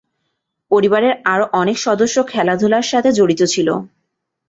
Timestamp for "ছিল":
3.53-3.67